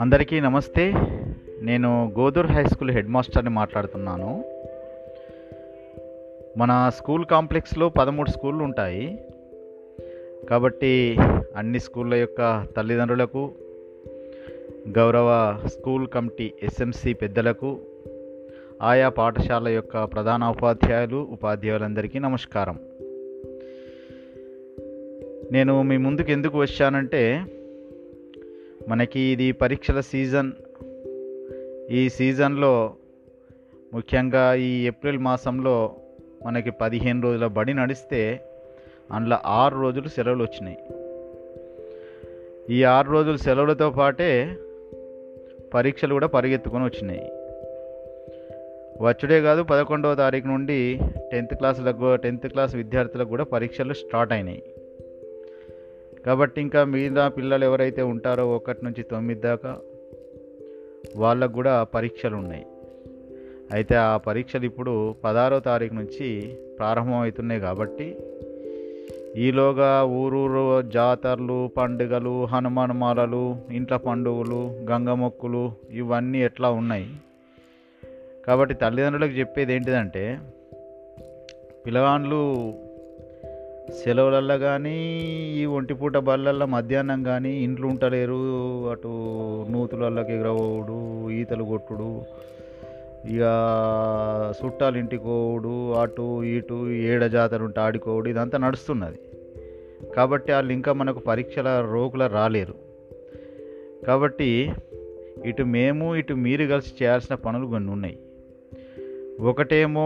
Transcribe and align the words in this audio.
అందరికీ 0.00 0.40
నమస్తే. 0.40 0.92
నేను 1.62 2.14
గోదూర్ 2.18 2.46
హై 2.46 2.64
స్కూల్ 2.64 2.90
హెడ్ 2.90 3.08
మాస్టర్ని 3.08 3.50
మాట్లాడుతున్నాను. 3.50 4.44
మన 6.58 6.90
స్కూల్ 6.98 7.24
కాంప్లెక్స్లో 7.24 7.88
పదమూడు 7.88 8.30
స్కూళ్ళు 8.30 8.64
ఉంటాయి. 8.64 9.24
కాబట్టి 10.50 11.16
అన్ని 11.56 11.80
స్కూళ్ళ 11.80 12.14
యొక్క 12.14 12.66
తల్లిదండ్రులకు 12.76 13.52
గౌరవ 14.98 15.60
స్కూల్ 15.66 16.08
కమిటీ 16.08 16.52
ఎస్ఎంసి 16.62 17.12
పెద్దలకు 17.12 17.78
ఆయా 18.82 19.08
పాఠశాల 19.08 19.68
యొక్క 19.68 20.04
ప్రధాన 20.04 20.44
ఉపాధ్యాయులు 20.44 21.28
ఉపాధ్యాయులందరికీ 21.32 22.18
నమస్కారం. 22.18 22.78
నేను 25.52 25.82
మీ 25.82 25.96
ముందుకు 25.96 26.30
ఎందుకు 26.30 26.58
వచ్చానంటే 26.58 27.44
మనకి 28.88 29.20
ఇది 29.20 29.52
పరీక్షల 29.52 30.00
సీజన్. 30.00 30.52
ఈ 31.90 32.08
సీజన్లో 32.08 32.94
ముఖ్యంగా 33.94 34.54
ఈ 34.54 34.86
ఏప్రిల్ 34.86 35.18
మాసంలో 35.18 35.96
మనకి 36.46 36.70
పదిహేను 36.70 37.22
రోజుల 37.22 37.46
బడి 37.46 37.74
నడిస్తే 37.74 38.40
అందులో 39.12 39.38
ఆరు 39.46 39.80
రోజులు 39.80 40.08
సెలవులు 40.08 40.44
వచ్చినాయి. 40.44 40.78
ఈ 42.74 42.84
ఆరు 42.84 43.10
రోజుల 43.10 43.36
సెలవులతో 43.36 43.90
పాటే 43.90 44.56
పరీక్షలు 45.74 46.12
కూడా 46.12 46.26
పరిగెత్తుకొని 46.26 46.84
వచ్చినాయి. 46.84 47.30
వచ్చుడే 49.00 49.40
కాదు 49.40 49.62
పదకొండవ 49.62 50.14
తారీఖు 50.14 50.46
నుండి 50.46 51.00
టెన్త్ 51.32 51.54
క్లాసులకు 51.54 52.16
టెన్త్ 52.16 52.46
క్లాస్ 52.46 52.76
విద్యార్థులకు 52.76 53.28
కూడా 53.28 53.44
పరీక్షలు 53.44 53.92
స్టార్ట్ 53.92 54.32
అయినాయి. 54.32 54.62
కాబట్టి 56.26 56.60
ఇంకా 56.60 56.84
మిగతా 56.84 57.28
పిల్లలు 57.28 57.64
ఎవరైతే 57.64 58.02
ఉంటారో 58.02 58.50
ఒకటి 58.54 58.84
నుంచి 58.84 59.02
తొమ్మిది 59.02 59.40
దాకా 59.40 59.78
వాళ్ళకు 61.16 61.52
కూడా 61.52 61.84
పరీక్షలు 61.84 62.36
ఉన్నాయి. 62.36 62.66
అయితే 63.72 63.94
ఆ 63.94 64.16
పరీక్షలు 64.16 64.64
ఇప్పుడు 64.64 65.14
పదహారో 65.24 65.60
తారీఖు 65.60 65.94
నుంచి 65.94 66.58
ప్రారంభమవుతున్నాయి 66.78 67.60
కాబట్టి 67.60 68.16
ఈలోగా 69.36 70.04
ఊరూరు 70.04 70.82
జాతరలు 70.82 71.70
పండుగలు 71.76 72.44
హనుమాన్ 72.44 72.92
మాలలు 72.92 73.56
ఇంట్ల 73.70 73.96
పండుగలు 73.96 74.86
గంగమొక్కులు 74.90 75.72
ఇవన్నీ 75.90 76.42
ఎట్లా 76.42 76.70
ఉన్నాయి? 76.70 77.06
కాబట్టి 78.46 78.74
తల్లిదండ్రులకు 78.74 79.32
చెప్పేది 79.32 79.74
ఏంటిదంటే 79.74 80.38
పిల్లగాండ్లు 81.86 82.74
సెలవులల్లో 83.90 84.58
కానీ 84.58 85.14
ఈ 85.56 85.64
ఒంటిపూట 85.64 86.16
బళ్ళల్లో 86.16 86.66
మధ్యాహ్నం 86.66 87.22
కానీ 87.22 87.64
ఇంట్లో 87.64 87.88
ఉంటలేరు. 87.88 88.90
అటు 88.90 89.08
నూతులల్లోకి 89.70 90.32
ఎగరవోడు 90.32 91.30
ఈతలు 91.30 91.64
కొట్టుడు 91.64 92.22
ఇక 93.28 93.42
చుట్టాలు 94.64 94.98
ఇంటికి 94.98 95.24
పోవుడు 95.24 95.92
అటు 95.92 96.42
ఇటు 96.42 96.90
ఏడ 96.90 97.26
జాతర 97.26 97.62
ఉంటే 97.62 97.80
ఆడుకోవుడు 97.80 98.28
ఇదంతా 98.28 98.58
నడుస్తున్నది. 98.58 99.18
కాబట్టి 100.16 100.52
వాళ్ళు 100.52 100.72
ఇంకా 100.72 100.92
మనకు 100.92 101.18
పరీక్షల 101.18 101.88
రోకుల 101.92 102.26
రాలేరు. 102.26 102.74
కాబట్టి 104.06 104.72
ఇటు 105.44 105.62
మేము 105.62 106.16
ఇటు 106.16 106.34
మీరు 106.34 106.66
కలిసి 106.66 106.92
చేయాల్సిన 107.02 107.34
పనులు 107.34 107.66
కొన్ని 107.66 107.92
ఉన్నాయి. 107.92 108.18
ఒకటేమో 109.40 110.04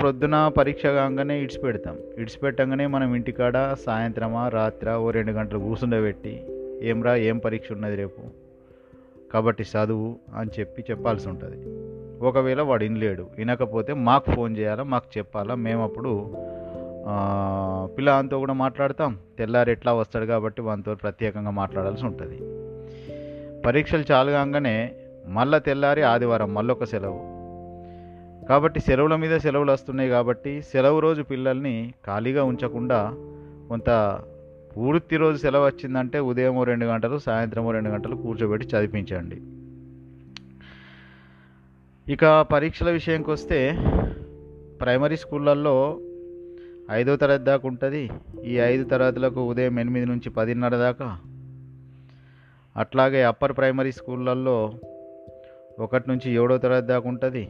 ప్రొద్దున 0.00 0.48
పరీక్ష 0.48 0.86
కాగానే 0.86 1.40
ఇడిచిపెడతాం. 1.40 1.98
ఇడిచిపెట్టంగానే 2.18 2.86
మనం 2.86 3.14
ఇంటికాడ 3.14 3.76
సాయంత్రమా 3.86 4.48
రాత్ర 4.48 4.94
ఓ 4.94 5.10
రెండు 5.10 5.32
గంటలు 5.32 5.58
కూర్చుండబెట్టి 5.58 6.44
ఏమ్రా 6.82 7.16
ఏం 7.16 7.38
పరీక్ష 7.38 7.72
ఉన్నది 7.72 7.96
రేపు? 7.96 8.22
కాబట్టి 9.32 9.64
చదువు 9.64 10.16
అని 10.36 10.50
చెప్పి 10.60 10.84
చెప్పాల్సి 10.90 11.28
ఉంటుంది 11.28 11.58
ఒకవేళ 12.26 12.60
వాడు 12.60 12.84
వినలేడు 12.84 13.26
వినకపోతే 13.38 13.92
మాకు 13.92 14.30
ఫోన్ 14.30 14.56
చేయాలా 14.56 14.82
మాకు 14.82 15.18
చెప్పాలా? 15.18 15.54
మేము 15.54 15.82
అప్పుడు 15.84 16.34
పిల్లలతో 17.96 18.38
కూడా 18.38 18.52
మాట్లాడతాం. 18.52 19.18
తెల్లారి 19.38 19.70
ఎట్లా 19.72 19.94
వస్తాడు 19.94 20.24
కాబట్టి 20.24 20.62
వానితో 20.62 20.94
ప్రత్యేకంగా 20.94 21.50
మాట్లాడాల్సి 21.50 22.06
ఉంటుంది 22.06 22.38
పరీక్షలు 23.62 24.04
చాలు 24.12 24.30
కాగానే 24.30 24.92
మళ్ళా 25.26 25.58
తెల్లారి 25.58 26.02
ఆదివారం 26.02 26.54
మళ్ళొక 26.54 26.84
సెలవు. 26.84 27.29
కాబట్టి 28.50 28.80
సెలవుల 28.80 29.16
మీద 29.16 29.34
సెలవులు 29.36 29.72
వస్తున్నాయి 29.72 30.10
కాబట్టి 30.10 30.62
సెలవు 30.62 31.00
రోజు 31.00 31.22
పిల్లల్ని 31.22 31.94
ఖాళీగా 32.06 32.44
ఉంచకుండా 32.44 32.98
కొంత 33.68 33.90
పూర్తి 34.76 35.16
రోజు 35.16 35.36
సెలవు 35.36 35.64
వచ్చిందంటే 35.64 36.18
ఉదయం 36.20 36.62
రెండు 36.62 36.86
గంటలు 36.86 37.18
సాయంత్రం 37.18 37.70
రెండు 37.70 37.88
గంటలు 37.88 38.16
కూర్చోబెట్టి 38.16 38.66
చదివించండి. 38.68 39.38
ఇక 42.12 42.46
పరీక్షల 42.52 42.90
విషయంకి 42.90 43.30
వస్తే 43.30 43.58
ప్రైమరీ 44.80 45.16
స్కూళ్ళల్లో 45.16 45.76
ఐదో 46.90 47.16
తరగతి 47.16 47.44
దాకా 47.44 47.68
ఉంటుంది. 47.68 48.10
ఈ 48.44 48.56
ఐదు 48.58 48.84
తరగతులకు 48.84 49.40
ఉదయం 49.40 49.78
ఎనిమిది 49.78 50.06
నుంచి 50.06 50.30
పదిన్నర 50.30 50.76
దాకా. 50.76 51.18
అట్లాగే 52.76 53.22
అప్పర్ 53.22 53.56
ప్రైమరీ 53.56 53.92
స్కూళ్ళల్లో 53.92 54.74
ఒకటి 55.78 56.08
నుంచి 56.08 56.30
ఏడో 56.32 56.58
తరగతి 56.58 56.86
దాకా 56.86 57.08
ఉంటుంది. 57.08 57.48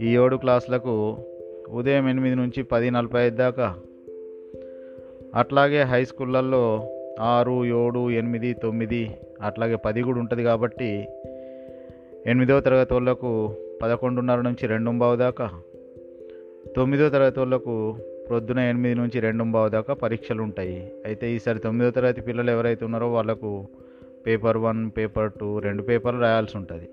ఈ 0.00 0.16
ఏడు 0.16 0.36
క్లాసులకు 0.36 1.16
ఉదయం 1.70 2.08
ఎనిమిది 2.08 2.36
నుంచి 2.36 2.62
పది 2.62 2.90
నలభై 2.90 3.26
ఐదు 3.26 3.36
దాకా. 3.36 3.76
అట్లాగే 5.34 5.82
హై 5.82 6.04
స్కూళ్ళల్లో 6.04 6.88
ఆరు 7.20 7.64
ఏడు 7.64 8.10
ఎనిమిది 8.10 8.54
తొమ్మిది 8.54 9.16
అట్లాగే 9.42 9.76
పది 9.76 10.02
కూడా 10.02 10.20
ఉంటుంది 10.20 10.42
కాబట్టి 10.42 11.08
ఎనిమిదో 12.26 12.60
తరగతి 12.60 12.94
వాళ్ళకు 12.94 13.54
పదకొండున్నర 13.82 14.40
నుంచి 14.40 14.66
రెండు 14.66 14.90
బావు 14.90 15.16
దాకా. 15.16 15.50
తొమ్మిదో 16.76 17.08
తరగతి 17.08 17.38
వాళ్ళకు 17.38 17.96
ప్రొద్దున 18.28 18.58
ఎనిమిది 18.58 18.94
నుంచి 18.94 19.20
రెండు 19.20 19.44
బావు 19.44 19.68
దాకా 19.68 19.94
పరీక్షలు 19.94 20.42
ఉంటాయి. 20.42 20.92
అయితే 21.04 21.34
ఈసారి 21.34 21.58
తొమ్మిదో 21.58 21.90
తరగతి 21.90 22.20
పిల్లలు 22.20 22.50
ఎవరైతే 22.50 22.84
ఉన్నారో 22.84 23.12
వాళ్ళకు 23.12 23.66
పేపర్ 24.26 24.56
వన్ 24.56 24.90
పేపర్ 24.96 25.32
టూ 25.40 25.58
రెండు 25.58 25.82
పేపర్లు 25.82 26.20
రాయాల్సి 26.20 26.56
ఉంటుంది. 26.56 26.88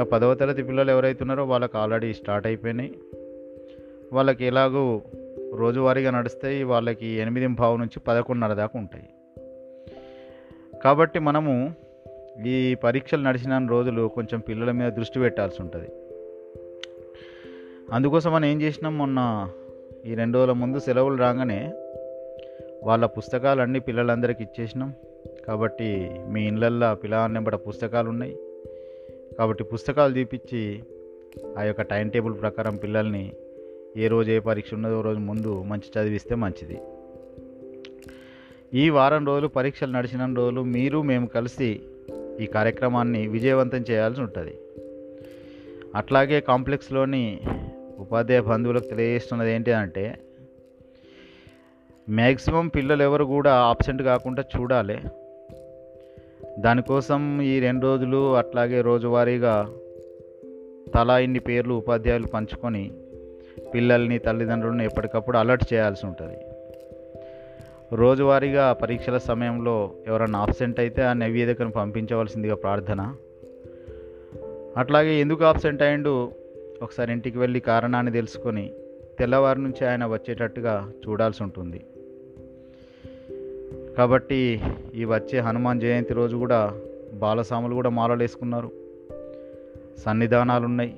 పదవ 0.00 0.34
తరగతి 0.34 0.62
పిల్లలు 0.62 0.90
ఎవరైతే 0.90 1.18
ఉన్నారో 1.22 1.44
వాళ్ళకి 1.44 1.78
ఆల్రెడీ 1.78 2.14
స్టార్ట్ 2.14 2.46
అయిపోయినాయి. 2.46 2.98
వాళ్ళకి 4.12 4.44
ఎలాగూ 4.44 5.00
రోజువారీగా 5.56 6.10
నడుస్తాయి 6.10 6.62
వాళ్ళకి 6.62 7.06
ఎనిమిది 7.06 7.46
భావం 7.46 7.78
నుంచి 7.78 8.00
పదకొండున్నర 8.00 8.54
దాకా 8.54 8.78
ఉంటాయి. 8.78 9.08
కాబట్టి 10.84 11.18
మనము 11.18 11.74
ఈ 12.46 12.74
పరీక్షలు 12.74 13.22
నడిచిన 13.22 13.66
రోజులు 13.70 14.08
కొంచెం 14.08 14.40
పిల్లల 14.40 14.70
మీద 14.70 14.92
దృష్టి 14.92 15.18
పెట్టాల్సి 15.18 15.62
ఉంటుంది. 15.62 15.88
అందుకోసం 17.92 18.32
మనం 18.32 18.44
ఏం 18.44 18.62
చేసినాం? 18.62 18.98
మొన్న 18.98 19.48
ఈ 20.06 20.14
రెండు 20.14 20.38
రోజుల 20.38 20.52
ముందు 20.52 20.78
సెలవులు 20.78 21.16
రాగానే 21.16 21.72
వాళ్ళ 22.84 23.06
పుస్తకాలు 23.06 23.60
అన్నీ 23.60 23.78
పిల్లలందరికీ 23.78 24.44
ఇచ్చేసినాం. 24.44 24.92
కాబట్టి 25.46 26.16
మీ 26.28 26.46
ఇళ్ళల్లో 26.46 26.94
పిల్లల 26.94 27.26
నెంబడ 27.26 27.54
పుస్తకాలు 27.54 28.08
ఉన్నాయి 28.08 28.36
కాబట్టి 29.38 29.64
పుస్తకాలు 29.64 30.14
తీపిచ్చి 30.14 30.82
ఆ 31.58 31.62
యొక్క 31.62 31.82
టైం 31.82 32.08
టేబుల్ 32.08 32.40
ప్రకారం 32.40 32.76
పిల్లల్ని 32.76 33.32
ఏ 33.96 34.06
రోజు 34.06 34.30
ఏ 34.30 34.38
పరీక్ష 34.38 34.74
ఉన్నదో 34.74 35.00
రోజు 35.00 35.18
ముందు 35.18 35.62
మంచి 35.62 36.00
చదివిస్తే 36.00 36.34
మంచిది. 36.34 36.80
ఈ 38.74 38.90
వారం 38.90 39.26
రోజులు 39.26 39.48
పరీక్షలు 39.48 39.92
నడిచిన 39.92 40.34
రోజులు 40.34 40.62
మీరు 40.62 41.02
మేము 41.02 41.26
కలిసి 41.26 41.80
ఈ 42.40 42.46
కార్యక్రమాన్ని 42.46 43.26
విజయవంతం 43.26 43.84
చేయాల్సి 43.90 44.20
ఉంటుంది. 44.20 44.58
అట్లాగే 45.94 46.40
కాంప్లెక్స్లోని 46.40 47.40
ఉపాధ్యాయ 47.98 48.40
బంధువులకు 48.40 48.84
తెలియజేస్తున్నది 48.84 49.52
ఏంటి 49.52 49.72
అంటే 49.72 50.18
మ్యాక్సిమం 52.08 52.68
పిల్లలు 52.68 53.02
ఎవరు 53.02 53.24
కూడా 53.24 53.54
ఆబ్సెంట్ 53.54 54.02
కాకుండా 54.02 54.42
చూడాలి. 54.42 54.98
దానికోసం 56.58 57.42
ఈ 57.42 57.60
రెండు 57.60 57.86
రోజులు 57.86 58.36
అట్లాగే 58.36 58.80
రోజువారీగా 58.80 59.68
తలా 60.94 61.18
ఇన్ని 61.18 61.38
పేర్లు 61.38 61.74
ఉపాధ్యాయులు 61.74 62.26
పంచుకొని 62.26 62.92
పిల్లల్ని 63.74 64.18
తల్లిదండ్రులను 64.18 64.82
ఎప్పటికప్పుడు 64.82 65.38
అలర్ట్ 65.38 65.72
చేయాల్సి 65.72 66.06
ఉంటుంది. 66.06 66.36
రోజువారీగా 67.96 68.72
పరీక్షల 68.72 69.18
సమయంలో 69.18 69.90
ఎవరైనా 70.06 70.38
ఆబ్సెంట్ 70.38 70.80
అయితే 70.80 71.02
ఆ 71.02 71.12
నివేదికను 71.12 71.70
పంపించవలసిందిగా 71.70 72.54
ప్రార్థన. 72.54 73.14
అట్లాగే 74.76 75.20
ఎందుకు 75.20 75.44
ఆబ్సెంట్ 75.44 75.82
అయిండు 75.82 76.32
ఒకసారి 76.82 77.12
ఇంటికి 77.12 77.38
వెళ్ళి 77.38 77.60
కారణాన్ని 77.60 78.12
తెలుసుకొని 78.12 78.72
తెల్లవారి 79.18 79.62
నుంచి 79.62 79.86
ఆయన 79.86 80.06
వచ్చేటట్టుగా 80.06 80.92
చూడాల్సి 81.08 81.42
ఉంటుంది. 81.42 81.84
కాబట్టి 83.96 84.62
ఈ 84.94 85.04
వచ్చే 85.04 85.38
హనుమాన్ 85.38 85.80
జయంతి 85.80 86.14
రోజు 86.14 86.36
కూడా 86.36 86.74
బాలస్వాములు 87.14 87.74
కూడా 87.74 87.90
మాలలు 87.90 88.22
వేసుకున్నారు. 88.22 88.70
సన్నిధానాలు 89.98 90.64
ఉన్నాయి 90.64 90.96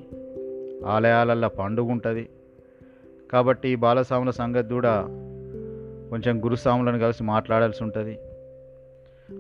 ఆలయాలల్లో 0.86 1.48
పండుగ 1.48 1.92
ఉంటుంది. 1.92 2.28
కాబట్టి 3.32 3.76
బాలస్వాముల 3.76 4.30
సంగతి 4.30 4.74
కూడా 4.74 5.02
కొంచెం 6.10 6.44
గురుస్వాములను 6.44 6.98
కలిసి 6.98 7.22
మాట్లాడాల్సి 7.22 7.84
ఉంటుంది. 7.84 8.18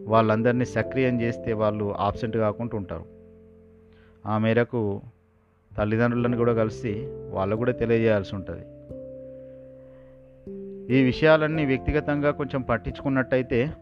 వాళ్ళందరినీ 0.04 0.64
సక్రియం 0.64 1.20
చేస్తే 1.20 1.52
వాళ్ళు 1.52 1.94
ఆబ్సెంట్ 1.98 2.36
కాకుండా 2.36 2.76
ఉంటారు. 2.76 3.04
ఆ 4.26 4.38
మేరకు 4.38 5.00
తల్లిదండ్రులను 5.78 6.36
కూడా 6.36 6.52
కలిసి 6.52 7.08
వాళ్ళు 7.30 7.56
కూడా 7.56 7.72
తెలియజేయాల్సి 7.72 8.34
ఉంటుంది. 8.34 8.62
ఈ 10.90 11.02
విషయాలన్నీ 11.02 11.66
వ్యక్తిగతంగా 11.66 12.30
కొంచెం 12.30 12.62
పట్టించుకున్నట్టయితే 12.62 13.72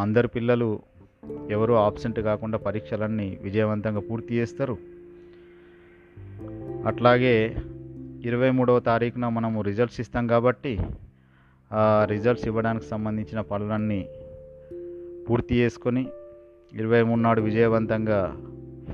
అందరు 0.00 0.28
పిల్లలు 0.28 0.80
ఎవరు 1.50 1.72
ఆబ్సెంట్ 1.72 2.20
కాకుండా 2.20 2.58
పరీక్షలన్నీ 2.58 3.38
విజయవంతంగా 3.42 4.00
పూర్తి 4.00 4.34
చేస్తారు. 4.34 4.78
అట్లాగే 6.86 7.56
ఇరవై 8.24 8.50
మూడవ 8.50 8.78
తారీఖున 8.78 9.28
మనము 9.28 9.62
రిజల్ట్స్ 9.62 10.00
ఇస్తాం 10.00 10.26
కాబట్టి 10.26 10.78
ఆ 11.72 12.04
రిజల్ట్స్ 12.10 12.46
ఇవ్వడానికి 12.46 12.86
సంబంధించిన 12.86 13.40
పనులన్నీ 13.40 14.08
పూర్తి 15.30 15.54
చేసుకొని 15.60 16.06
ఇరవై 16.72 17.02
మూడు 17.02 17.20
నాడు 17.20 17.40
విజయవంతంగా 17.40 18.36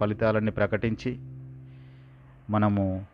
ఫలితాలన్నీ 0.00 0.50
ప్రకటించి 0.50 1.19
మనము 2.50 3.05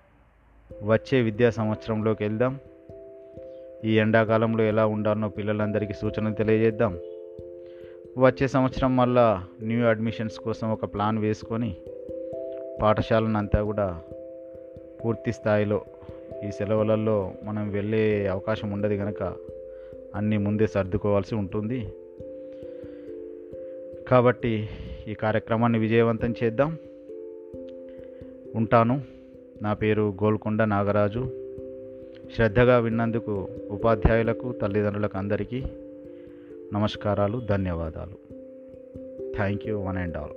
వచ్చే 0.83 1.23
విద్యా 1.23 1.51
సంవత్సరంలోకి 1.51 2.25
వెళ్దాం. 2.25 2.59
ఈ 3.85 3.99
ఎండాకాలంలో 3.99 4.65
ఎలా 4.65 4.87
ఉండాలనో 4.87 5.29
పిల్లలందరికీ 5.29 5.93
సూచనలు 5.93 6.35
తెలియజేద్దాం. 6.35 6.99
వచ్చే 8.19 8.49
సంవత్సరం 8.49 8.97
మళ్ళా 8.97 9.45
న్యూ 9.63 9.87
అడ్మిషన్స్ 9.87 10.39
కోసం 10.39 10.73
ఒక 10.73 10.85
ప్లాన్ 10.85 11.19
వేసుకొని 11.19 11.77
పాఠశాలను 12.83 13.39
అంతా 13.39 13.63
కూడా 13.63 14.01
పూర్తి 15.05 15.33
స్థాయిలో 15.33 15.81
ఈ 16.49 16.51
సెలవులలో 16.51 17.33
మనం 17.45 17.71
వెళ్ళే 17.71 18.27
అవకాశం 18.27 18.71
ఉండదు 18.71 18.95
కనుక 18.95 19.23
అన్నీ 20.15 20.37
ముందే 20.37 20.67
సర్దుకోవాల్సి 20.67 21.35
ఉంటుంది. 21.35 21.93
కాబట్టి 24.09 24.69
ఈ 25.09 25.15
కార్యక్రమాన్ని 25.15 25.79
విజయవంతం 25.79 26.35
చేద్దాం. 26.45 26.77
ఉంటాను. 28.55 29.01
నా 29.63 29.75
పేరు 29.75 30.15
గోల్కొండ 30.23 30.63
నాగరాజు. 30.63 31.40
శ్రద్ధగా 32.37 32.79
విన్నందుకు 32.79 33.49
ఉపాధ్యాయులకు 33.71 34.53
తల్లిదండ్రులకు 34.53 35.19
అందరికీ 35.19 35.63
నమస్కారాలు 36.73 37.39
ధన్యవాదాలు. 37.39 38.17
Thank 39.37 39.67
you 39.67 39.79
one 39.79 39.99
and 39.99 40.17
all 40.17 40.37